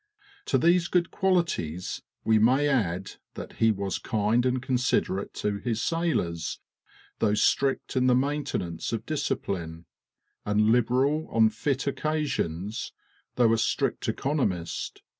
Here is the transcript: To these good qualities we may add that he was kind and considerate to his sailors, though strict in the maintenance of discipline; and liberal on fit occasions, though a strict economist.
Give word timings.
To 0.45 0.57
these 0.57 0.87
good 0.87 1.11
qualities 1.11 2.01
we 2.23 2.39
may 2.39 2.67
add 2.67 3.17
that 3.35 3.57
he 3.57 3.69
was 3.69 3.99
kind 3.99 4.47
and 4.47 4.59
considerate 4.59 5.31
to 5.35 5.59
his 5.59 5.79
sailors, 5.79 6.59
though 7.19 7.35
strict 7.35 7.95
in 7.95 8.07
the 8.07 8.15
maintenance 8.15 8.91
of 8.93 9.05
discipline; 9.05 9.85
and 10.43 10.71
liberal 10.71 11.27
on 11.29 11.49
fit 11.51 11.85
occasions, 11.85 12.93
though 13.35 13.53
a 13.53 13.59
strict 13.59 14.09
economist. 14.09 15.03